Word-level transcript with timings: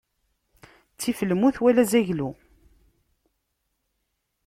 Ttif 0.93 1.19
lmut 1.29 1.55
wala 1.61 1.81
azaglu. 1.85 2.29